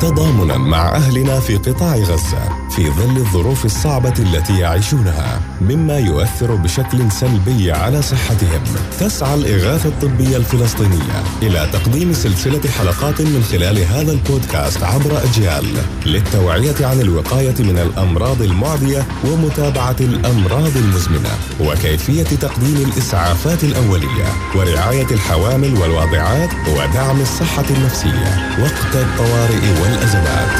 تضامنا 0.00 0.58
مع 0.58 0.96
أهلنا 0.96 1.40
في 1.40 1.56
قطاع 1.56 1.96
غزة. 1.96 2.69
في 2.76 2.90
ظل 2.90 3.16
الظروف 3.16 3.64
الصعبة 3.64 4.14
التي 4.18 4.58
يعيشونها 4.58 5.40
مما 5.60 5.98
يؤثر 5.98 6.54
بشكل 6.54 7.12
سلبي 7.12 7.72
على 7.72 8.02
صحتهم. 8.02 8.62
تسعى 9.00 9.34
الإغاثة 9.34 9.88
الطبية 9.88 10.36
الفلسطينية 10.36 11.22
إلى 11.42 11.68
تقديم 11.72 12.12
سلسلة 12.12 12.70
حلقات 12.78 13.20
من 13.20 13.44
خلال 13.52 13.78
هذا 13.78 14.12
البودكاست 14.12 14.82
عبر 14.82 15.22
أجيال 15.24 15.64
للتوعية 16.06 16.74
عن 16.86 17.00
الوقاية 17.00 17.54
من 17.58 17.78
الأمراض 17.78 18.42
المعدية 18.42 19.06
ومتابعة 19.24 19.96
الأمراض 20.00 20.76
المزمنة 20.76 21.30
وكيفية 21.60 22.22
تقديم 22.22 22.92
الإسعافات 22.92 23.64
الأولية 23.64 24.26
ورعاية 24.54 25.06
الحوامل 25.10 25.74
والواضعات 25.74 26.50
ودعم 26.68 27.20
الصحة 27.20 27.64
النفسية 27.70 28.56
وقت 28.62 28.94
الطوارئ 28.94 29.82
والأزمات. 29.82 30.50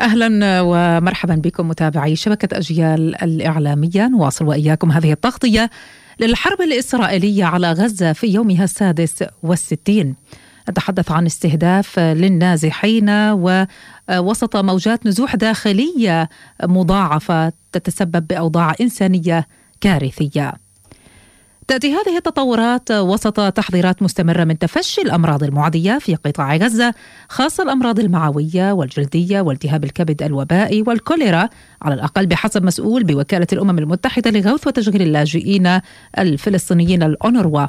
أهلا 0.00 0.60
ومرحبا 0.60 1.34
بكم 1.34 1.68
متابعي 1.68 2.16
شبكة 2.16 2.58
أجيال 2.58 3.22
الإعلامية 3.22 4.08
نواصل 4.08 4.44
وإياكم 4.44 4.92
هذه 4.92 5.12
التغطية 5.12 5.70
للحرب 6.20 6.60
الإسرائيلية 6.60 7.44
على 7.44 7.72
غزة 7.72 8.12
في 8.12 8.26
يومها 8.26 8.64
السادس 8.64 9.24
والستين. 9.42 10.14
نتحدث 10.70 11.10
عن 11.10 11.26
استهداف 11.26 11.98
للنازحين 11.98 13.10
ووسط 13.10 14.56
موجات 14.56 15.06
نزوح 15.06 15.36
داخلية 15.36 16.28
مضاعفة 16.62 17.52
تتسبب 17.72 18.26
بأوضاع 18.26 18.74
إنسانية 18.80 19.46
كارثية. 19.80 20.52
تأتي 21.70 21.92
هذه 21.92 22.16
التطورات 22.16 22.90
وسط 22.90 23.52
تحذيرات 23.52 24.02
مستمرة 24.02 24.44
من 24.44 24.58
تفشي 24.58 25.02
الأمراض 25.02 25.44
المعدية 25.44 25.98
في 25.98 26.14
قطاع 26.14 26.56
غزة 26.56 26.94
خاصة 27.28 27.62
الأمراض 27.62 28.00
المعوية 28.00 28.72
والجلدية 28.72 29.40
والتهاب 29.40 29.84
الكبد 29.84 30.22
الوبائي 30.22 30.82
والكوليرا 30.82 31.48
على 31.82 31.94
الأقل 31.94 32.26
بحسب 32.26 32.64
مسؤول 32.64 33.04
بوكالة 33.04 33.46
الأمم 33.52 33.78
المتحدة 33.78 34.30
لغوث 34.30 34.66
وتشغيل 34.66 35.02
اللاجئين 35.02 35.80
الفلسطينيين 36.18 37.02
الأونروا. 37.02 37.66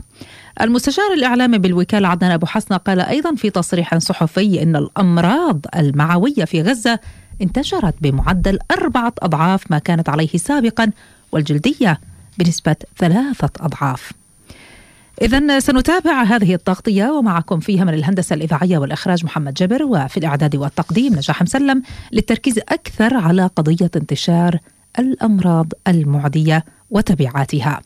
المستشار 0.62 1.14
الإعلامي 1.14 1.58
بالوكالة 1.58 2.08
عدنان 2.08 2.32
أبو 2.32 2.46
حسنة 2.46 2.78
قال 2.78 3.00
أيضا 3.00 3.36
في 3.36 3.50
تصريح 3.50 3.98
صحفي 3.98 4.64
أن 4.64 4.76
الأمراض 4.76 5.66
المعوية 5.76 6.46
في 6.46 6.62
غزة 6.62 7.00
انتشرت 7.42 7.96
بمعدل 8.02 8.60
أربعة 8.72 9.14
أضعاف 9.20 9.72
ما 9.72 9.80
كانت 9.80 10.10
عليه 10.10 10.38
سابقا 10.38 10.92
والجلدية 11.32 12.00
بنسبة 12.38 12.76
ثلاثة 12.98 13.50
أضعاف. 13.60 14.12
إذا 15.22 15.60
سنتابع 15.60 16.24
هذه 16.24 16.54
التغطية 16.54 17.06
ومعكم 17.06 17.60
فيها 17.60 17.84
من 17.84 17.94
الهندسة 17.94 18.34
الإذاعية 18.34 18.78
والإخراج 18.78 19.26
محمد 19.26 19.54
جبر 19.54 19.84
وفي 19.84 20.18
الإعداد 20.18 20.56
والتقديم 20.56 21.16
نجاح 21.16 21.42
مسلم 21.42 21.84
للتركيز 22.12 22.59
أكثر 22.59 23.18
على 23.18 23.46
قضية 23.56 23.92
انتشار 23.96 24.58
الأمراض 25.00 25.74
المعدية 25.88 26.66
وتبعاتها. 26.90 27.82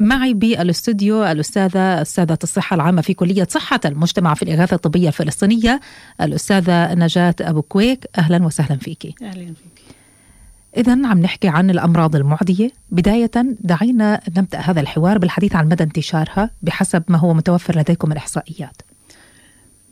معي 0.00 0.34
بالأستوديو 0.34 1.24
الأستاذة 1.24 2.02
أستاذة 2.02 2.38
الصحة 2.42 2.74
العامة 2.74 3.02
في 3.02 3.14
كلية 3.14 3.46
صحة 3.50 3.80
المجتمع 3.84 4.34
في 4.34 4.42
الإغاثة 4.42 4.74
الطبية 4.74 5.08
الفلسطينية 5.08 5.80
الأستاذة 6.20 6.94
نجاة 6.94 7.34
أبو 7.40 7.62
كويك. 7.62 8.06
أهلا 8.18 8.46
وسهلا 8.46 8.76
فيك. 8.76 9.22
أهلا 9.22 9.46
فيك. 9.46 9.94
إذا 10.76 10.92
عم 10.92 11.20
نحكي 11.20 11.48
عن 11.48 11.70
الأمراض 11.70 12.16
المعدية. 12.16 12.70
بداية 12.90 13.30
دعينا 13.60 14.20
نبدأ 14.36 14.58
هذا 14.58 14.80
الحوار 14.80 15.18
بالحديث 15.18 15.56
عن 15.56 15.68
مدى 15.68 15.84
انتشارها 15.84 16.50
بحسب 16.62 17.02
ما 17.08 17.18
هو 17.18 17.34
متوفر 17.34 17.78
لديكم 17.78 18.08
من 18.08 18.16
إحصائيات 18.16 18.82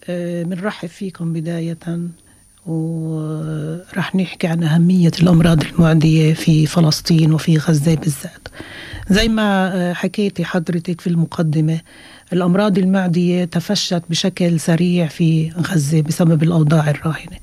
بنرحب 0.09 0.89
أه 0.89 0.93
فيكم 0.93 1.33
بداية 1.33 1.79
ورح 2.67 4.17
نحكي 4.17 4.47
عن 4.47 4.63
أهمية 4.63 5.11
الأمراض 5.23 5.63
المعدية 5.63 6.35
في 6.35 6.67
فلسطين 6.67 7.33
وفي 7.33 7.59
غزة 7.59 7.95
بالذات. 7.95 8.49
زي 9.11 9.29
ما 9.29 9.95
حكيتي 9.95 10.45
حضرتك 10.45 11.01
في 11.01 11.07
المقدمة 11.07 11.81
الأمراض 12.33 12.79
المعدية 12.79 13.45
تفشت 13.45 14.03
بشكل 14.11 14.61
سريع 14.61 15.07
في 15.07 15.51
غزة 15.51 16.01
بسبب 16.01 16.43
الأوضاع 16.43 16.91
الراهنة. 16.91 17.37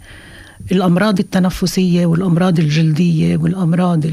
الأمراض 0.71 1.19
التنفسية 1.19 2.05
والأمراض 2.05 2.59
الجلدية 2.59 3.37
والأمراض 3.37 4.03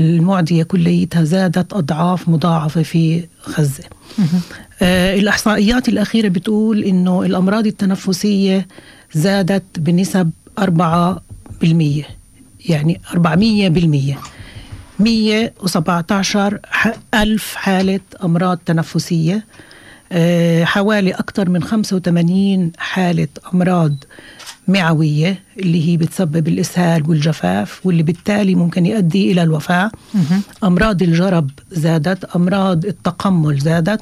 المعدية 0.00 0.62
كليتها 0.62 1.24
زادت 1.24 1.72
أضعاف 1.72 2.28
مضاعفة 2.28 2.82
في 2.82 3.24
غزة. 3.58 3.84
آه 4.82 5.14
الإحصائيات 5.14 5.88
الأخيرة 5.88 6.28
بتقول 6.28 6.84
إنه 6.84 7.22
الأمراض 7.22 7.66
التنفسية 7.66 8.66
زادت 9.14 9.64
بنسب 9.78 10.30
4% 10.60 10.64
يعني 12.68 13.00
400% 13.10 14.16
117 15.00 16.58
ألف 17.14 17.54
حالة 17.54 18.00
أمراض 18.24 18.58
تنفسية. 18.66 19.44
آه 20.12 20.64
حوالي 20.64 21.10
أكثر 21.10 21.48
من 21.48 21.62
85 21.64 22.72
حالة 22.78 23.28
أمراض 23.54 23.94
معوية 24.68 25.42
اللي 25.58 25.88
هي 25.88 25.96
بتسبب 25.96 26.48
الإسهال 26.48 27.10
والجفاف 27.10 27.86
واللي 27.86 28.02
بالتالي 28.02 28.54
ممكن 28.54 28.86
يؤدي 28.86 29.32
إلى 29.32 29.42
الوفاة. 29.42 29.90
أمراض 30.64 31.02
الجرب 31.02 31.50
زادت 31.70 32.24
أمراض 32.24 32.86
التقمل 32.86 33.58
زادت. 33.58 34.00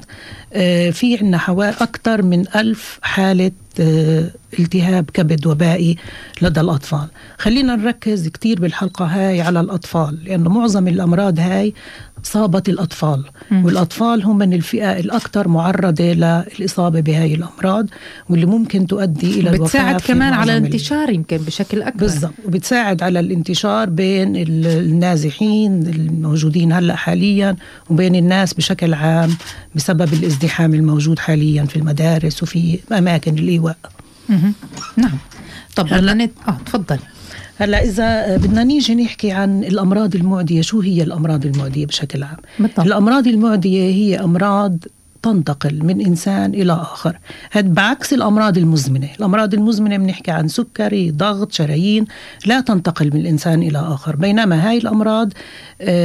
آه 0.53 0.89
في 0.89 1.17
عندنا 1.17 1.37
حوالي 1.37 1.75
أكثر 1.81 2.21
من 2.21 2.45
ألف 2.55 2.99
حالة 3.01 3.51
آه 3.79 4.29
التهاب 4.59 5.09
كبد 5.13 5.47
وبائي 5.47 5.97
لدى 6.41 6.61
الأطفال. 6.61 7.07
خلينا 7.37 7.75
نركز 7.75 8.27
كتير 8.27 8.61
بالحلقة 8.61 9.05
هاي 9.05 9.41
على 9.41 9.59
الأطفال 9.59 10.23
لأنه 10.25 10.49
معظم 10.49 10.87
الأمراض 10.87 11.39
هاي 11.39 11.73
صابت 12.23 12.69
الأطفال. 12.69 13.23
م. 13.51 13.65
والأطفال 13.65 14.23
هم 14.23 14.37
من 14.37 14.53
الفئة 14.53 14.99
الأكثر 14.99 15.47
معرضة 15.47 16.03
للإصابة 16.03 16.99
بهاي 16.99 17.33
الأمراض 17.33 17.87
واللي 18.29 18.45
ممكن 18.45 18.87
تؤدي 18.87 19.39
إلى 19.39 19.49
الوفاة 19.49 19.65
بتساعد 19.65 20.01
كمان 20.01 20.33
على 20.33 20.57
الانتشار 20.57 21.09
يمكن 21.09 21.37
بشكل 21.37 21.81
أكبر. 21.81 21.99
بالضبط. 21.99 22.33
وبتساعد 22.45 23.03
على 23.03 23.19
الانتشار 23.19 23.89
بين 23.89 24.35
النازحين 24.35 25.87
الموجودين 25.87 26.73
هلأ 26.73 26.95
حاليا 26.95 27.55
وبين 27.89 28.15
الناس 28.15 28.53
بشكل 28.53 28.93
عام 28.93 29.37
بسبب 29.75 30.13
الازدحام 30.13 30.73
الموجود 30.73 31.19
حاليا 31.19 31.65
في 31.65 31.75
المدارس 31.75 32.43
وفي 32.43 32.79
أماكن 32.91 33.37
الإيواء. 33.37 33.77
نعم. 34.97 35.17
طب 35.75 35.87
هلأ. 35.93 36.29
آه 36.47 36.57
تفضل. 36.65 36.99
هلا 37.61 37.83
إذا 37.83 38.37
بدنا 38.37 38.63
نيجي 38.63 38.95
نحكي 38.95 39.31
عن 39.31 39.63
الأمراض 39.63 40.15
المعدية 40.15 40.61
شو 40.61 40.79
هي 40.79 41.03
الأمراض 41.03 41.45
المعدية 41.45 41.85
بشكل 41.85 42.23
عام 42.23 42.37
بالطبع. 42.59 42.85
الأمراض 42.85 43.27
المعدية 43.27 43.81
هي 43.81 44.19
أمراض 44.19 44.77
تنتقل 45.23 45.85
من 45.85 46.01
إنسان 46.01 46.53
إلى 46.53 46.73
آخر. 46.73 47.19
هذا 47.51 47.67
بعكس 47.67 48.13
الأمراض 48.13 48.57
المزمنة. 48.57 49.09
الأمراض 49.19 49.53
المزمنة 49.53 49.97
بنحكي 49.97 50.31
عن 50.31 50.47
سكري 50.47 51.11
ضغط 51.11 51.51
شرايين 51.51 52.05
لا 52.45 52.61
تنتقل 52.61 53.11
من 53.13 53.25
انسان 53.25 53.63
إلى 53.63 53.79
آخر. 53.79 54.15
بينما 54.15 54.69
هاي 54.69 54.77
الأمراض 54.77 55.33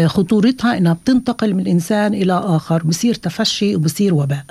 خطورتها 0.06 0.78
إنها 0.78 0.93
بتنتقل 0.93 1.55
من 1.55 1.66
انسان 1.66 2.15
إلى 2.15 2.32
آخر. 2.32 2.82
بصير 2.82 3.15
تفشي 3.15 3.76
وبصير 3.76 4.15
وباء. 4.15 4.44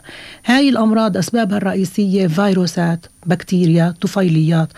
هاي 0.46 0.70
الأمراض 0.70 1.18
أسبابها 1.18 1.58
الرئيسية 1.58 2.28
فيروسات 2.28 3.06
بكتيريا 3.26 3.94
طفيليات. 4.02 4.70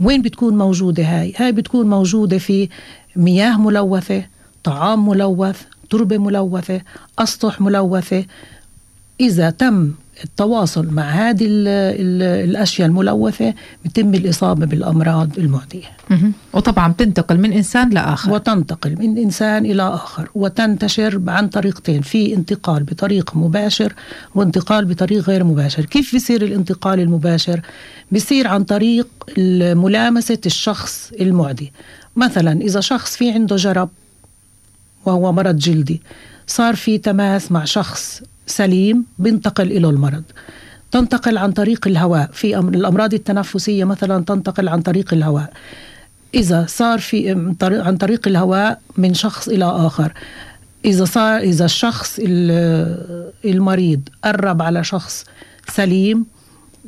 وين 0.00 0.22
بتكون 0.22 0.58
موجودة 0.58 1.04
هاي؟ 1.04 1.34
هاي 1.36 1.52
بتكون 1.52 1.86
موجودة 1.86 2.38
في 2.38 2.68
مياه 3.16 3.60
ملوثة 3.60 4.24
طعام 4.64 5.08
ملوث 5.08 5.62
تربة 5.90 6.18
ملوثة 6.18 6.80
أسطح 7.18 7.60
ملوثة 7.60 8.24
إذا 9.20 9.50
تم 9.50 9.90
التواصل 10.24 10.86
مع 10.86 11.02
هذه 11.10 11.44
ال 11.44 11.68
ال 11.68 12.22
الأشياء 12.50 12.88
الملوثة 12.88 13.54
بتم 13.84 14.14
الإصابة 14.14 14.66
بالأمراض 14.66 15.38
المعدية. 15.38 15.90
وطبعا 16.52 16.92
تنتقل 16.98 17.38
من 17.38 17.52
إنسان 17.52 17.90
لآخر. 17.90 18.32
وتنتقل 18.32 18.96
من 18.98 19.18
إنسان 19.18 19.64
إلى 19.66 19.82
آخر 19.82 20.28
وتنتشر 20.34 21.20
عن 21.28 21.48
طريقتين 21.48 22.02
في 22.02 22.34
انتقال 22.34 22.82
بطريق 22.82 23.36
مباشر 23.36 23.92
وانتقال 24.34 24.84
بطريق 24.84 25.28
غير 25.28 25.44
مباشر. 25.44 25.84
كيف 25.84 26.12
بيصير 26.12 26.42
الانتقال 26.42 27.00
المباشر؟ 27.00 27.60
بيصير 28.12 28.46
عن 28.48 28.64
طريق 28.64 29.08
ملامسة 29.74 30.38
الشخص 30.46 31.12
المعدي. 31.20 31.72
مثلا 32.16 32.60
إذا 32.60 32.80
شخص 32.80 33.16
في 33.16 33.30
عنده 33.30 33.56
جرب 33.56 33.88
وهو 35.06 35.32
مرض 35.32 35.56
جلدي 35.56 36.02
صار 36.46 36.76
في 36.76 36.98
تماس 36.98 37.52
مع 37.52 37.64
شخص 37.64 38.22
سليم 38.50 39.04
بينتقل 39.18 39.82
له 39.82 39.90
المرض. 39.90 40.22
تنتقل 40.90 41.38
عن 41.38 41.52
طريق 41.52 41.86
الهواء. 41.86 42.30
في 42.32 42.58
الأمراض 42.58 43.14
التنفسية 43.14 43.84
مثلا 43.84 44.24
تنتقل 44.24 44.68
عن 44.68 44.80
طريق 44.80 45.14
الهواء. 45.14 45.52
إذا 46.34 46.66
صار 46.68 46.98
في 46.98 47.30
عن 47.62 47.96
طريق 47.96 48.28
الهواء 48.28 48.80
من 48.96 49.14
شخص 49.14 49.48
إلى 49.48 49.64
آخر. 49.64 50.12
إذا 50.84 51.04
صار 51.04 51.38
إذا 51.40 51.64
الشخص 51.64 52.20
المريض 53.44 54.00
قرب 54.24 54.62
على 54.62 54.84
شخص 54.84 55.24
سليم 55.68 56.26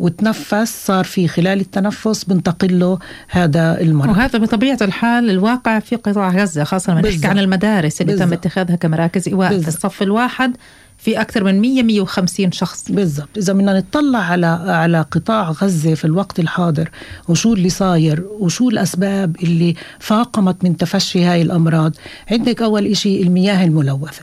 وتنفس 0.03 0.87
صار 0.87 1.05
في 1.05 1.29
خلال 1.29 1.61
التنفس 1.61 2.25
بنتقل 2.25 2.79
له 2.79 2.99
هذا 3.29 3.81
المرض. 3.81 4.09
وهذا 4.11 4.39
بطبيعة 4.39 4.79
الحال 4.83 5.31
الواقع 5.31 5.79
في 5.79 5.97
قطاع 5.97 6.31
غزة 6.31 6.65
خاصة 6.65 6.93
لما 6.93 7.09
نحكي 7.09 7.27
عن 7.27 7.39
المدارس 7.39 8.01
اللي 8.01 8.13
بالزبط. 8.13 8.29
تم 8.29 8.35
اتخاذها 8.35 8.77
كمراكز 8.77 9.29
إيواء. 9.29 9.61
في 9.61 9.69
الصف 9.69 10.03
الواحد 10.03 10.57
في 10.99 11.21
أكثر 11.21 11.45
من 11.45 11.61
100 11.61 11.83
150 11.83 12.53
شخص. 12.53 12.91
بالضبط. 12.91 13.29
إذا 13.37 13.53
بدنا 13.53 13.79
نطلع 13.79 14.19
على 14.19 14.47
على 14.67 15.01
قطاع 15.11 15.51
غزة 15.51 15.95
في 15.95 16.05
الوقت 16.05 16.41
الحاضر 16.41 16.91
وشو 17.29 17.55
اللي 17.55 17.69
صاير 17.69 18.25
وشو 18.41 18.69
الأسباب 18.69 19.37
اللي 19.43 19.75
فاقمت 19.99 20.65
من 20.65 20.77
تفشي 20.77 21.25
هاي 21.25 21.43
الأمراض 21.43 21.93
عندك 22.31 22.63
أول 22.63 22.87
إشي 22.87 23.23
المياه 23.23 23.65
الملوثة. 23.65 24.23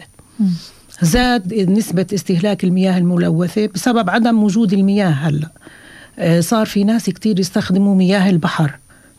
زاد 1.02 1.54
نسبة 1.54 2.06
استهلاك 2.14 2.64
المياه 2.64 2.98
الملوثة 2.98 3.66
بسبب 3.66 4.10
عدم 4.10 4.44
وجود 4.44 4.74
المياه 4.74 5.10
هلأ. 5.10 5.50
آه، 6.20 6.40
صار 6.40 6.66
في 6.66 6.84
ناس 6.84 7.10
كتير 7.10 7.40
يستخدموا 7.40 7.96
مياه 7.96 8.30
البحر 8.30 8.72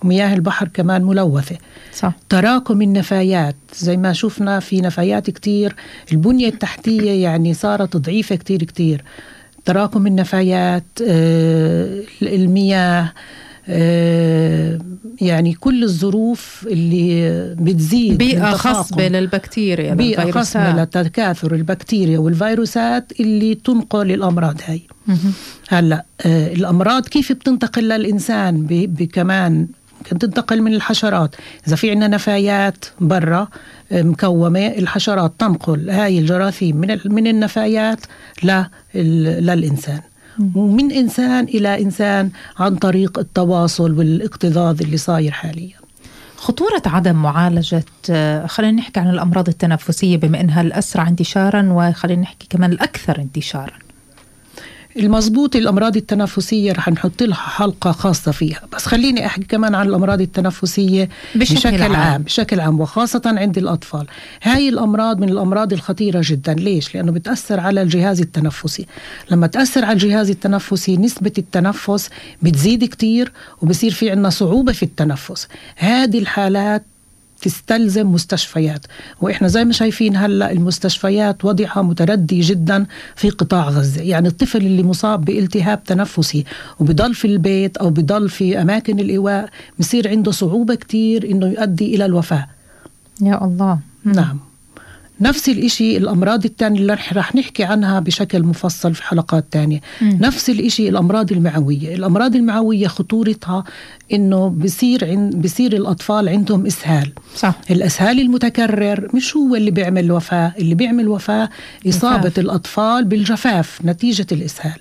مياه 0.05 0.35
البحر 0.35 0.69
كمان 0.69 1.05
ملوثة. 1.05 1.56
صح. 1.94 2.12
تراكم 2.29 2.82
النفايات 2.82 3.56
زي 3.79 3.97
ما 3.97 4.12
شفنا 4.12 4.61
في 4.61 4.81
نفايات 4.81 5.31
كتير 5.31 5.75
البنية 6.12 6.49
التحتية 6.49 7.23
يعني 7.23 7.55
صارت 7.55 7.97
ضعيفة 7.97 8.37
كتير 8.37 8.65
كتير. 8.65 9.05
تراكم 9.65 10.06
النفايات 10.06 10.85
آه، 11.09 12.00
المياه 12.23 13.12
يعني 15.20 15.52
كل 15.55 15.84
الظروف 15.84 16.67
اللي 16.70 17.55
بتزيد 17.61 18.19
بيئة 18.19 18.50
خصبة 18.52 19.08
للبكتيريا 19.08 19.94
بيئة 19.94 20.31
خصبة 20.31 20.82
لتكاثر 20.82 21.55
البكتيريا 21.55 22.19
والفيروسات 22.19 23.12
اللي 23.20 23.55
تنقل 23.55 24.12
الأمراض 24.12 24.61
هاي. 24.67 24.82
هلأ 25.69 26.05
آه 26.26 26.52
الأمراض 26.52 27.06
كيف 27.06 27.32
بتنتقل 27.32 27.88
للإنسان؟ 27.88 28.67
بكمان 28.70 29.67
تنتقل 30.20 30.62
من 30.62 30.75
الحشرات. 30.75 31.34
إذا 31.66 31.76
في 31.76 31.90
عندنا 31.90 32.08
نفايات 32.08 32.84
برا 33.00 33.49
آه، 33.93 34.02
مكومة 34.02 34.66
الحشرات 34.66 35.32
تنقل 35.38 35.90
هاي 35.90 36.19
الجراثيم 36.19 36.76
من 36.76 36.99
من 37.05 37.26
النفايات 37.26 37.99
للإنسان. 38.94 40.00
ومن 40.55 40.93
إنسان 40.93 41.44
إلى 41.44 41.82
إنسان 41.82 42.31
عن 42.59 42.77
طريق 42.77 43.19
التواصل 43.19 43.99
والاكتظاظ 43.99 44.82
اللي 44.82 44.97
صاير 44.97 45.31
حاليا. 45.31 45.77
خطورة 46.37 46.82
عدم 46.87 47.17
معالجة 47.17 47.85
آه، 48.11 48.47
خلينا 48.47 48.77
نحكي 48.77 49.00
عن 49.00 49.11
الأمراض 49.11 49.49
التنفسية 49.49 50.17
بما 50.17 50.41
أنها 50.41 50.61
الأسرع 50.61 51.09
انتشارا 51.09 51.73
وخلينا 51.73 52.23
نحكي 52.23 52.47
كمان 52.50 52.73
الأكثر 52.73 53.19
انتشارا. 53.19 53.79
المزبوط 54.96 55.56
الأمراض 55.56 55.96
التنفسية 55.96 56.72
رح 56.72 56.88
نحط 56.88 57.22
لها 57.22 57.34
حلقة 57.34 57.92
خاصة 57.92 58.32
فيها. 58.32 58.60
بس 58.72 58.87
خليني 58.87 59.26
أحكي 59.26 59.44
كمان 59.44 59.75
عن 59.75 59.88
الأمراض 59.88 60.20
التنفسية 60.20 61.08
بشكل, 61.34 61.54
بشكل 61.54 61.82
عام. 61.82 61.94
عام 61.94 62.22
بشكل 62.22 62.60
عام 62.60 62.81
وخاصة 62.81 63.22
عند 63.26 63.58
الأطفال. 63.58 64.06
هاي 64.42 64.69
الأمراض 64.69 65.19
من 65.19 65.28
الأمراض 65.28 65.72
الخطيرة 65.72 66.20
جدا. 66.25 66.54
ليش؟ 66.54 66.94
لأنه 66.94 67.12
بتأثر 67.12 67.60
على 67.60 67.82
الجهاز 67.82 68.20
التنفسي. 68.20 68.87
لما 69.31 69.46
تأثر 69.46 69.84
على 69.84 69.92
الجهاز 69.92 70.31
التنفسي 70.31 70.96
نسبة 70.96 71.32
التنفس 71.38 72.10
بتزيد 72.42 72.84
كتير 72.84 73.32
وبصير 73.62 73.90
في 73.90 74.10
عندنا 74.10 74.31
صعوبة 74.31 74.72
في 74.72 74.82
التنفس. 74.82 75.48
هذه 75.76 76.19
الحالات 76.19 76.84
تستلزم 77.40 78.06
مستشفيات. 78.06 78.87
وإحنا 79.20 79.48
زي 79.48 79.64
ما 79.64 79.72
شايفين 79.72 80.16
هلأ 80.16 80.52
المستشفيات 80.52 81.44
وضعها 81.44 81.82
متردي 81.82 82.40
جدا 82.40 82.87
في 83.16 83.31
قطاع 83.31 83.69
غزة. 83.69 84.02
يعني 84.02 84.28
الطفل 84.28 84.58
اللي 84.58 84.82
مصاب 84.82 85.25
بالتهاب 85.25 85.84
تنفسي 85.84 86.44
وبضل 86.81 87.14
في 87.14 87.26
البيت 87.26 87.76
أو 87.76 87.90
بضل 87.90 88.28
في 88.28 88.62
أماكن 88.62 89.00
الإيواء 89.00 89.48
بصير 89.78 90.08
عنده 90.08 90.31
صعوبة 90.31 90.75
كتير 90.75 91.31
إنه 91.31 91.46
يؤدي 91.46 91.94
إلى 91.94 92.04
الوفاة. 92.04 92.46
يا 93.22 93.44
الله. 93.44 93.78
نعم. 94.04 94.50
نفس 95.20 95.49
الإشي 95.49 95.96
الأمراض 95.96 96.44
الثانية 96.44 96.81
اللي 96.81 96.94
رح 97.12 97.34
نحكي 97.34 97.64
عنها 97.64 98.00
بشكل 98.00 98.43
مفصل 98.43 98.94
في 98.94 99.02
حلقات 99.02 99.44
تانية 99.50 99.81
مم. 100.00 100.19
نفس 100.20 100.50
الإشي 100.50 100.88
الأمراض 100.88 101.32
المعوية 101.32 101.94
الأمراض 101.94 102.37
المعوية 102.37 102.87
خطورتها 102.87 103.64
إنه 104.12 104.49
بصير 104.49 105.11
عن 105.11 105.31
بصير 105.31 105.72
الأطفال 105.72 106.28
عندهم 106.28 106.67
إسهال 106.67 107.12
صح. 107.37 107.55
الإسهال 107.70 108.20
المتكرر 108.20 109.08
مش 109.14 109.37
هو 109.37 109.55
اللي 109.55 109.70
بيعمل 109.70 110.12
وفاة 110.12 110.52
اللي 110.58 110.75
بيعمل 110.75 111.08
وفاة 111.08 111.49
إصابة 111.88 112.19
جفاف. 112.28 112.38
الأطفال 112.38 113.05
بالجفاف 113.05 113.81
نتيجة 113.84 114.26
الإسهال 114.32 114.78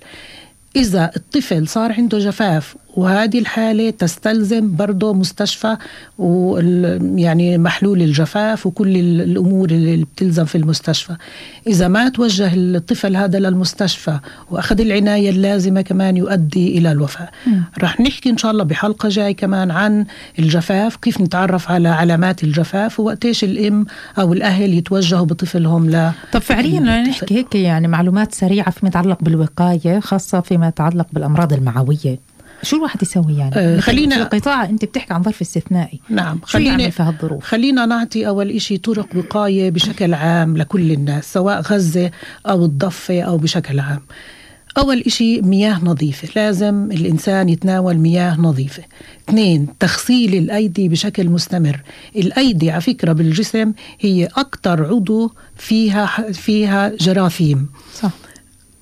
إذا 0.76 1.10
الطفل 1.16 1.68
صار 1.68 1.92
عنده 1.92 2.18
جفاف 2.18 2.76
وهذه 2.96 3.38
الحالة 3.38 3.90
تستلزم 3.90 4.76
برضه 4.76 5.12
مستشفى 5.12 5.76
ويعني 6.18 7.58
محلول 7.58 8.02
الجفاف 8.02 8.66
وكل 8.66 8.96
الأمور 8.96 9.70
اللي 9.70 10.04
بتلزم 10.04 10.44
في 10.44 10.58
المستشفى. 10.58 11.16
إذا 11.66 11.88
ما 11.88 12.08
توجه 12.08 12.54
الطفل 12.54 13.16
هذا 13.16 13.38
للمستشفى 13.38 14.18
وأخذ 14.50 14.80
العناية 14.80 15.30
اللازمة 15.30 15.80
كمان 15.80 16.16
يؤدي 16.16 16.78
إلى 16.78 16.92
الوفاة. 16.92 17.28
رح 17.82 18.00
نحكي 18.00 18.30
إن 18.30 18.36
شاء 18.36 18.50
الله 18.50 18.64
بحلقة 18.64 19.08
جاي 19.08 19.34
كمان 19.34 19.70
عن 19.70 20.04
الجفاف 20.38 20.96
كيف 20.96 21.20
نتعرف 21.20 21.70
على 21.70 21.88
علامات 21.88 22.44
الجفاف 22.44 23.00
ووقتيش 23.00 23.44
الأم 23.44 23.86
أو 24.18 24.32
الأهل 24.32 24.74
يتوجهوا 24.74 25.26
بطفلهم 25.26 25.90
ل 25.90 26.10
طب 26.32 26.40
فعليا 26.40 26.80
نحكي 26.80 27.34
هيك 27.34 27.54
يعني 27.54 27.88
معلومات 27.88 28.34
سريعة 28.34 28.70
فيما 28.70 28.88
يتعلق 28.88 29.18
بالوقاية 29.22 30.00
خاصة 30.00 30.40
فيما 30.40 30.68
يتعلق 30.68 31.06
بالأمراض 31.12 31.52
المعوية. 31.52 32.29
شو 32.62 32.76
الواحد 32.76 33.02
يسوي 33.02 33.36
يعني؟ 33.36 33.56
آه 33.56 33.80
خلينا 33.80 34.16
في 34.16 34.22
القطاع 34.22 34.64
أنت 34.64 34.84
بتحكي 34.84 35.14
عن 35.14 35.22
ظرف 35.22 35.40
استثنائي. 35.40 36.00
نعم 36.08 36.40
خلينا 36.42 36.90
في 36.90 37.02
هالظروف؟ 37.02 37.44
خلينا 37.44 37.86
نعطي 37.86 38.28
أول 38.28 38.60
شيء 38.60 38.78
طرق 38.78 39.08
وقاية 39.16 39.70
بشكل 39.70 40.14
عام 40.14 40.56
لكل 40.56 40.92
الناس 40.92 41.32
سواء 41.32 41.60
غزة 41.60 42.10
أو 42.46 42.64
الضفة 42.64 43.20
أو 43.22 43.36
بشكل 43.36 43.80
عام. 43.80 44.00
أول 44.78 45.00
إشي 45.06 45.40
مياه 45.40 45.84
نظيفة 45.84 46.28
لازم 46.36 46.88
الإنسان 46.92 47.48
يتناول 47.48 47.96
مياه 47.98 48.40
نظيفة. 48.40 48.82
اثنين 49.28 49.66
تغسيل 49.80 50.34
الأيدي 50.34 50.88
بشكل 50.88 51.28
مستمر. 51.28 51.80
الأيدي 52.16 52.70
على 52.70 52.80
فكرة 52.80 53.12
بالجسم 53.12 53.72
هي 54.00 54.28
أكثر 54.36 54.84
عضو 54.84 55.32
فيها 55.56 56.06
فيها 56.32 56.92
جراثيم. 57.00 57.68
صح. 57.94 58.10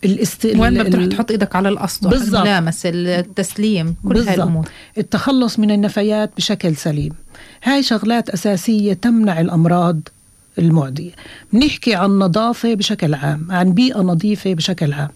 الاست... 0.05 0.47
وين 0.47 0.75
ما 0.79 0.83
بتروح 0.83 1.06
تحط 1.06 1.31
إيدك 1.31 1.57
على 1.57 1.69
الاسطح 1.69 2.11
الملامسة 2.11 2.90
التسليم 2.95 3.97
كل 4.02 4.09
بالزبط. 4.09 4.28
هاي 4.28 4.35
الأمور. 4.35 4.69
التخلص 4.99 5.59
من 5.59 5.71
النفايات 5.71 6.31
بشكل 6.37 6.76
سليم. 6.76 7.12
هاي 7.62 7.83
شغلات 7.83 8.31
أساسية 8.31 8.93
تمنع 8.93 9.40
الأمراض 9.40 10.00
المعدية. 10.59 11.11
بنحكي 11.53 11.95
عن 11.95 12.11
نظافة 12.11 12.75
بشكل 12.75 13.15
عام 13.15 13.47
عن 13.50 13.73
بيئة 13.73 13.99
نظيفة 13.99 14.55
بشكل 14.55 14.93
عام. 14.93 15.09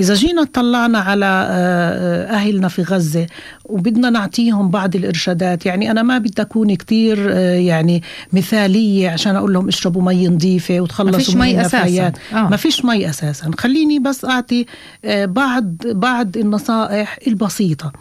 إذا 0.00 0.14
جينا 0.14 0.42
اطلعنا 0.42 0.98
على 0.98 1.26
آه، 1.26 1.50
آه، 1.50 2.34
أهلنا 2.34 2.68
في 2.68 2.82
غزة 2.82 3.26
وبدنا 3.64 4.10
نعطيهم 4.10 4.70
بعض 4.70 4.96
الإرشادات 4.96 5.66
يعني 5.66 5.90
أنا 5.90 6.02
ما 6.02 6.18
بدي 6.18 6.42
أكون 6.42 6.74
كتير 6.74 7.28
آه، 7.32 7.54
يعني 7.54 8.02
مثالية 8.32 9.10
عشان 9.10 9.36
أقول 9.36 9.52
لهم 9.52 9.68
اشربوا 9.68 10.02
مي 10.02 10.28
نظيفة 10.28 10.80
وتخلصوا 10.80 11.34
من 11.34 11.50
النفايات. 11.50 12.16
آه. 12.32 12.48
ما 12.48 12.56
فيش 12.56 12.84
مي 12.84 13.10
أساسا. 13.10 13.50
خليني 13.58 13.98
بس 13.98 14.24
أعطي 14.24 14.66
بعض 15.04 15.74
بعض 15.84 16.36
النصائح 16.36 17.18
البسيطة. 17.26 17.92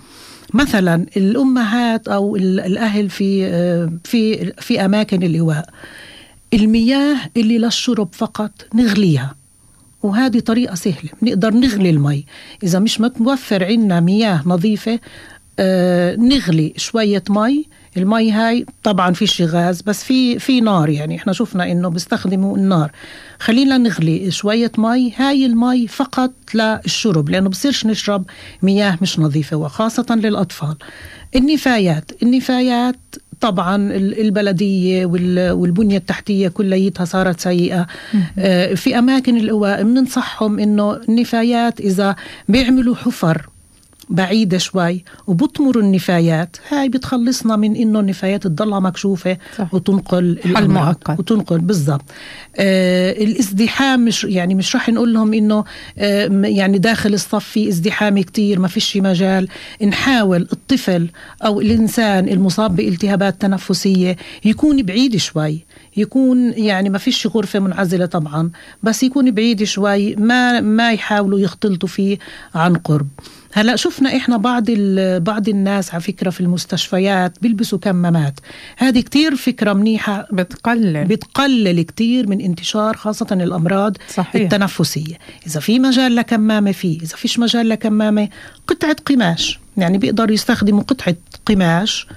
مثلا 0.54 1.06
الأمهات 1.18 2.08
أو 2.08 2.36
الأهل 2.36 3.10
في 3.10 3.50
في 4.04 4.52
في 4.60 4.86
أماكن 4.86 5.24
الإيواء. 5.24 5.70
المياه 6.54 7.18
اللي 7.38 7.58
للشرب 7.58 8.10
فقط 8.12 8.52
نغليها. 8.74 9.36
وهذه 10.04 10.40
طريقة 10.40 10.76
سهلة. 10.76 11.10
نقدر 11.22 11.54
نغلي 11.54 11.90
المي. 11.90 12.26
إذا 12.64 12.80
مش 12.80 13.02
متوفر 13.02 13.66
عندنا 13.66 14.00
مياه 14.00 14.44
نظيفة 14.46 15.00
آه 15.60 16.16
نغلي 16.16 16.74
شوية 16.78 17.24
مي. 17.30 17.66
المي 17.98 18.32
هاي 18.32 18.66
طبعا 18.84 19.14
فيش 19.14 19.42
غاز 19.42 19.82
بس 19.82 20.04
في 20.04 20.40
في 20.40 20.62
نار 20.62 20.90
يعني. 20.90 21.16
إحنا 21.16 21.34
شفنا 21.34 21.72
إنه 21.72 21.90
بيستخدموا 21.90 22.58
النار. 22.58 22.92
خلينا 23.40 23.78
نغلي 23.78 24.32
شوية 24.32 24.72
مي. 24.78 25.14
هاي 25.16 25.46
المي 25.46 25.88
فقط 25.88 26.32
للشرب 26.54 27.30
لأنه 27.30 27.50
بصيرش 27.50 27.86
نشرب 27.86 28.26
مياه 28.62 28.98
مش 29.02 29.20
نظيفة 29.20 29.58
وخاصة 29.58 30.06
للأطفال. 30.16 30.76
النفايات. 31.36 32.12
النفايات 32.24 33.00
طبعا 33.42 33.76
البلدية 33.96 35.06
والبنية 35.52 35.98
التحتية 35.98 36.48
كليتها 36.48 37.06
صارت 37.06 37.40
سيئة. 37.40 37.88
آه، 38.40 38.74
في 38.74 39.00
أماكن 39.00 39.38
القوى 39.38 39.84
بننصحهم 39.84 40.60
إنه 40.60 40.96
النفايات 41.10 41.80
إذا 41.80 42.16
بيعملوا 42.50 42.96
حفر 42.96 43.50
بعيدة 44.10 44.58
شوي 44.58 45.04
وبطمر 45.28 45.80
النفايات 45.80 46.58
هاي 46.70 46.90
بتخلصنا 46.90 47.56
من 47.56 47.76
إنه 47.76 48.00
النفايات 48.00 48.44
تضلها 48.44 48.80
مكشوفة 48.80 49.38
صح. 49.58 49.74
وتنقل 49.74 50.40
حل. 50.56 50.68
مؤقت. 50.68 51.20
وتنقل 51.20 51.60
بالضبط 51.60 52.06
آه 52.58 53.12
الازدحام 53.12 54.06
مش 54.06 54.24
يعني 54.24 54.56
مش 54.56 54.76
راح 54.76 54.90
نقول 54.90 55.14
لهم 55.14 55.34
إنه 55.34 55.64
آه 55.98 56.28
يعني 56.44 56.78
داخل 56.78 57.14
الصف 57.14 57.46
في 57.46 57.70
ازدحام 57.70 58.20
كتير 58.22 58.60
ما 58.60 58.68
فيش 58.68 58.98
مجال 58.98 59.48
نحاول 59.84 60.48
الطفل 60.54 61.10
أو 61.46 61.62
الإنسان 61.62 62.30
المصاب 62.30 62.76
بالتهابات 62.76 63.42
تنفسية 63.42 64.18
يكون 64.46 64.82
بعيد 64.84 65.18
شوي 65.18 65.66
يكون 65.98 66.54
يعني 66.54 66.90
ما 66.90 66.98
فيش 66.98 67.28
غرفه 67.28 67.60
منعزلة 67.60 68.06
طبعا 68.06 68.50
بس 68.84 69.04
يكون 69.04 69.32
بعيد 69.32 69.64
شوي 69.64 70.16
ما 70.16 70.62
ما 70.62 70.92
يحاولوا 70.94 71.40
يختلطوا 71.40 71.90
فيه 71.90 72.18
عن 72.56 72.76
قرب. 72.76 73.08
هلأ 73.54 73.76
شفنا 73.76 74.16
إحنا 74.18 74.38
بعض 74.38 74.64
ال- 74.70 75.20
بعض 75.20 75.50
الناس 75.50 75.94
على 75.94 76.02
فكرة 76.04 76.30
في 76.30 76.42
المستشفيات 76.42 77.34
بيلبسوا 77.42 77.78
كمامات 77.80 78.40
هذه 78.78 79.00
كتير 79.00 79.36
فكرة 79.36 79.74
منيحة 79.74 80.28
بتقلل. 80.32 81.06
بتقلل 81.06 81.82
كتير 81.82 82.30
من 82.30 82.42
انتشار 82.42 82.98
خاصة 82.98 83.28
الأمراض 83.32 83.98
صحيح. 84.16 84.42
التنفسية. 84.42 85.16
إذا 85.48 85.60
في 85.60 85.80
مجال 85.80 86.16
لكمامة 86.16 86.72
فيه 86.72 87.00
إذا 87.02 87.16
فيش 87.16 87.40
مجال 87.40 87.70
لكمامة 87.70 88.30
قطعة 88.68 88.96
قماش. 89.06 89.60
يعني 89.78 89.98
بيقدروا 89.98 90.32
يستخدموا 90.34 90.84
قطعة 90.84 91.16
قماش 91.46 92.08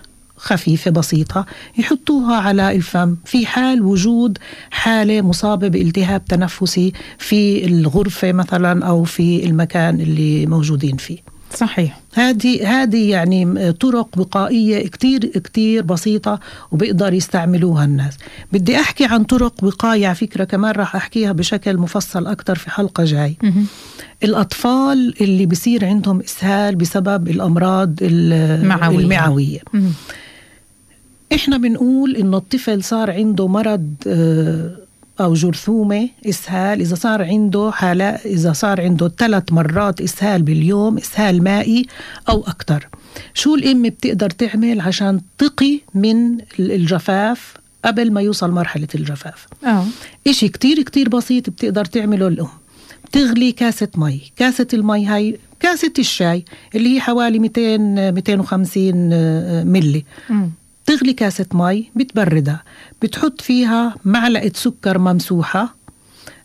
خفيفة 0.42 0.90
بسيطة 0.90 1.46
يحطوها 1.78 2.36
على 2.36 2.76
الفم 2.76 3.16
في 3.24 3.46
حال 3.46 3.82
وجود 3.82 4.38
حالة 4.70 5.20
مصابة 5.20 5.68
بالتهاب 5.68 6.24
تنفسي 6.24 6.92
في 7.18 7.64
الغرفة 7.66 8.32
مثلا 8.32 8.86
أو 8.86 9.04
في 9.04 9.44
المكان 9.46 10.00
اللي 10.00 10.46
موجودين 10.46 10.96
فيه 10.96 11.18
صحيح 11.54 12.00
هذه 12.14 12.82
هذه 12.82 13.10
يعني 13.10 13.72
طرق 13.72 14.08
وقائية 14.16 14.88
كتير 14.88 15.20
كتير 15.26 15.82
بسيطة 15.82 16.40
وبيقدر 16.70 17.12
يستعملوها 17.14 17.84
الناس 17.84 18.14
بدي 18.52 18.80
أحكي 18.80 19.04
عن 19.04 19.24
طرق 19.24 19.64
وقاية 19.64 20.06
على 20.06 20.14
فكرة 20.14 20.44
كمان 20.44 20.72
راح 20.72 20.96
أحكيها 20.96 21.32
بشكل 21.32 21.76
مفصل 21.76 22.26
أكتر 22.26 22.54
في 22.58 22.70
حلقة 22.70 23.04
جاي. 23.04 23.36
الأطفال 24.24 25.14
اللي 25.20 25.46
بيصير 25.46 25.84
عندهم 25.84 26.20
إسهال 26.20 26.76
بسبب 26.76 27.28
الأمراض 27.28 27.94
ال- 28.02 28.68
معوية. 28.68 28.98
المعوية 28.98 29.58
مهم. 29.72 29.92
إحنا 31.34 31.56
بنقول 31.56 32.16
انه 32.16 32.36
الطفل 32.36 32.84
صار 32.84 33.10
عنده 33.10 33.48
مرض 33.48 33.94
آه، 34.06 34.70
أو 35.20 35.34
جرثومة 35.34 36.08
إسهال. 36.28 36.80
إذا 36.80 36.94
صار 36.94 37.22
عنده 37.22 37.70
حالة 37.74 38.04
إذا 38.04 38.52
صار 38.52 38.80
عنده 38.80 39.08
ثلاث 39.18 39.52
مرات 39.52 40.00
إسهال 40.00 40.42
باليوم 40.42 40.98
إسهال 40.98 41.42
مائي 41.44 41.86
أو 42.28 42.40
أكثر. 42.40 42.88
شو 43.34 43.54
الام 43.54 43.82
بتقدر 43.82 44.30
تعمل 44.30 44.80
عشان 44.80 45.20
تقي 45.38 45.80
من 45.94 46.34
ال- 46.34 46.72
الجفاف 46.72 47.54
قبل 47.84 48.12
ما 48.12 48.20
يوصل 48.20 48.50
مرحلة 48.50 48.88
الجفاف؟ 48.94 49.46
آه. 49.66 49.84
إشي 50.26 50.48
كتير 50.48 50.82
كتير 50.82 51.08
بسيط 51.08 51.50
بتقدر 51.50 51.84
تعمله 51.84 52.28
الأم. 52.28 52.48
بتغلي 53.04 53.52
كاسة 53.52 53.88
مي. 53.96 54.20
كاسة 54.36 54.66
المي 54.74 55.06
هاي 55.06 55.38
كاسة 55.60 55.92
الشاي 55.98 56.44
اللي 56.74 56.94
هي 56.96 57.00
حوالي 57.00 57.38
200 57.38 57.76
250 58.10 58.94
ملي 59.66 60.04
مم. 60.30 60.50
تغلي 60.86 61.12
كاسة 61.12 61.46
مي 61.54 61.90
بتبردها. 61.96 62.62
بتحط 63.02 63.40
فيها 63.40 63.94
معلقة 64.04 64.52
سكر 64.54 64.98
ممسوحة 64.98 65.74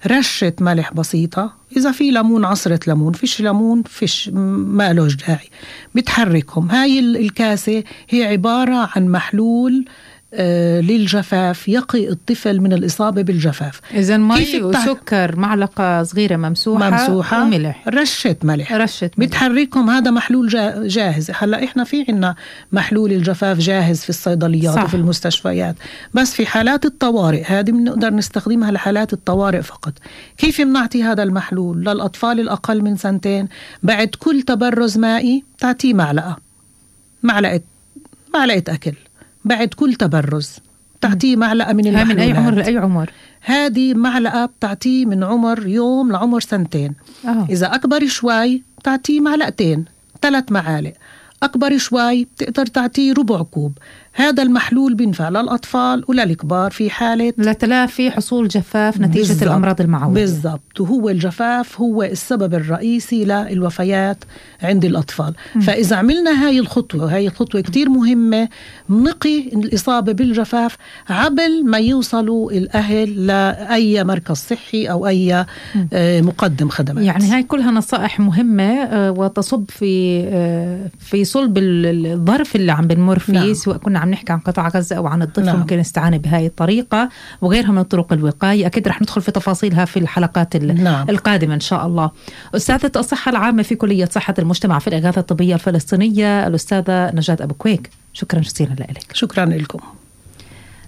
رشة 0.08 0.54
ملح 0.60 0.94
بسيطة. 0.94 1.54
إذا 1.78 1.92
في 1.92 2.12
ليمون 2.12 2.46
عصرة 2.46 2.80
ليمون 2.88 3.14
فيش 3.14 3.42
ليمون 3.42 3.84
فيش 3.84 4.30
ما 4.34 4.94
داعي. 5.28 5.50
بتحركهم. 5.96 6.72
هاي 6.72 7.00
ال- 7.00 7.18
الكاسة 7.18 7.84
هي 8.10 8.24
عبارة 8.26 8.90
عن 8.96 9.08
محلول 9.08 9.86
للجفاف. 10.82 11.68
يقي 11.68 12.10
الطفل 12.10 12.62
من 12.62 12.74
الإصابة 12.74 13.22
بالجفاف. 13.22 13.82
إذا 13.94 14.18
مي 14.18 14.62
وسكر 14.62 15.36
معلقة 15.36 16.04
صغيرة 16.04 16.36
ممسوحة 16.36 16.90
ممسوحة. 16.90 17.44
وملح. 17.44 17.88
رشة 17.88 18.36
ملح. 18.44 18.74
رشة 18.74 19.12
ملح. 19.18 19.28
بتحركهم 19.28 19.90
هذا 19.90 20.12
محلول 20.12 20.48
جا- 20.48 20.88
جاهز. 20.88 21.32
هلأ 21.36 21.64
إحنا 21.64 21.84
في 21.84 22.06
عنا 22.10 22.36
محلول 22.72 23.12
الجفاف 23.12 23.58
جاهز 23.58 24.00
في 24.00 24.10
الصيدليات 24.10 24.76
صح. 24.76 24.84
وفي 24.84 24.96
المستشفيات. 24.98 25.76
بس 26.14 26.34
في 26.34 26.46
حالات 26.46 26.86
الطوارئ 26.86 27.44
هذه 27.46 27.72
بنقدر 27.72 28.14
نستخدمها 28.14 28.72
لحالات 28.72 29.14
الطوارئ 29.14 29.62
فقط. 29.62 29.94
كيف 30.38 30.62
بنعطي 30.62 31.04
هذا 31.04 31.24
المحلول؟ 31.24 31.78
للأطفال 31.82 32.40
الأقل 32.40 32.82
من 32.82 32.96
سنتين. 32.98 33.48
بعد 33.84 34.08
كل 34.20 34.42
تبرز 34.42 34.98
مائي 34.98 35.44
تعطيه 35.60 35.94
معلقة. 35.94 36.38
معلقة 37.24 37.62
معلقة 38.34 38.74
أكل. 38.74 38.94
بعد 39.48 39.68
كل 39.68 39.94
تبرز 39.94 40.50
تعطيه 41.02 41.36
معلقة 41.36 41.74
من 41.74 41.96
هاي 41.96 42.06
من 42.06 42.20
أي 42.20 42.32
عمر 42.32 42.38
المحلولات. 42.38 42.66
لأي 42.66 42.78
عمر. 42.78 43.10
هذه 43.42 43.94
معلقة 43.94 44.46
بتعطيه 44.46 45.06
من 45.06 45.24
عمر 45.24 45.68
يوم 45.68 46.12
لعمر 46.12 46.40
سنتين. 46.40 46.94
آه. 47.26 47.48
إذا 47.50 47.76
أكبر 47.76 48.08
شوي 48.08 48.64
بتعطيه 48.80 49.20
معلقتين 49.20 49.86
ثلاث 50.22 50.52
معالق. 50.52 50.94
أكبر 51.44 51.78
شوي 51.78 52.24
بتقدر 52.24 52.66
تعطيه 52.66 53.14
ربع 53.14 53.42
كوب. 53.42 53.78
هذا 54.18 54.44
المحلول 54.44 54.96
بينفع 54.96 55.30
للأطفال 55.30 56.04
وللكبار 56.08 56.72
في 56.72 56.90
حالة 56.90 57.34
لتلافي 57.38 58.12
حصول 58.12 58.48
جفاف 58.48 59.02
نتيجة 59.02 59.28
بالضبط. 59.28 59.44
الأمراض 59.44 59.82
المعوية 59.82 60.14
بالضبط 60.14 60.80
وهو 60.80 61.10
الجفاف 61.10 61.82
هو 61.82 62.04
السبب 62.04 62.54
الرئيسي 62.54 63.26
للوفيات 63.26 64.24
عند 64.64 64.86
الأطفال 64.86 65.34
مم. 65.56 65.62
فإذا 65.62 65.96
عملنا 65.96 66.48
هاي 66.48 66.60
الخطوة 66.60 67.16
هاي 67.16 67.28
الخطوة 67.28 67.62
كتير 67.62 67.90
مهمة 67.90 68.50
نقي 68.90 69.40
الإصابة 69.40 70.12
بالجفاف 70.12 70.78
قبل 71.10 71.66
ما 71.66 71.78
يوصلوا 71.78 72.52
الأهل 72.52 73.28
لأي 73.28 74.04
مركز 74.04 74.36
صحي 74.36 74.86
أو 74.86 75.08
أي. 75.08 75.46
آه، 75.94 76.22
مقدم 76.22 76.70
خدمات 76.70 77.04
يعني 77.04 77.26
هاي 77.32 77.44
كلها 77.44 77.72
نصائح 77.72 78.20
مهمة 78.20 78.64
آه، 78.64 79.12
وتصب 79.12 79.66
في 79.70 80.24
آه، 80.28 80.90
في 81.00 81.26
صلب 81.26 81.58
ال- 81.58 82.06
الظرف 82.14 82.56
اللي 82.56 82.72
عم 82.72 82.88
بنمر 82.88 83.20
فيه 83.20 83.34
نعم. 83.34 83.54
سواء 83.54 83.78
كنا 83.78 84.00
عم 84.00 84.07
نحكي 84.12 84.34
عن 84.34 84.40
قطاع 84.40 84.68
غزة 84.68 84.96
أو 84.98 85.08
عن 85.08 85.22
الطفل 85.22 85.46
نعم. 85.46 85.60
ممكن 85.60 85.78
نستعان 85.78 86.18
بهاي 86.18 86.46
الطريقة 86.46 87.10
وغيرها 87.42 87.72
من 87.72 87.82
طرق 87.84 88.14
الوقاية 88.14 88.66
أكيد 88.66 88.88
رح 88.88 89.02
ندخل 89.02 89.22
في 89.22 89.32
تفاصيلها 89.32 89.86
في 89.86 90.00
الحلقات 90.00 90.56
ال- 90.56 90.84
نعم. 90.84 91.10
القادمة 91.10 91.54
إن 91.54 91.60
شاء 91.60 91.86
الله. 91.88 92.12
أستاذة 92.56 92.92
الصحة 92.96 93.30
العامة 93.30 93.64
في 93.64 93.76
كلية 93.76 94.06
صحة 94.06 94.34
المجتمع 94.40 94.80
في 94.80 94.88
الإغاثة 94.88 95.20
الطبية 95.22 95.56
الفلسطينية 95.56 96.48
الأستاذة 96.48 97.12
نجاة 97.16 97.38
أبو 97.42 97.54
كويك. 97.54 97.90
شكرا 98.14 98.40
جزيلا 98.40 98.74
لك. 98.74 99.06
شكرا 99.14 99.46
لكم. 99.46 99.80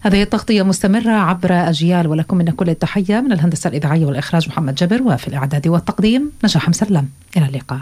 هذه 0.01 0.21
التغطية 0.23 0.63
مستمرة 0.63 1.11
عبر 1.11 1.51
أجيال 1.69 2.07
ولكم 2.07 2.38
منا 2.38 2.51
كل 2.51 2.69
التحية 2.69 3.19
من 3.21 3.31
الهندسة 3.31 3.67
الإذاعية 3.67 4.05
والإخراج 4.05 4.49
محمد 4.49 4.75
جبر 4.75 5.01
وفي 5.03 5.27
الإعداد 5.27 5.67
والتقديم 5.67 6.31
نجاح 6.43 6.69
مسلم 6.69 7.07
إلى 7.38 7.45
اللقاء. 7.45 7.81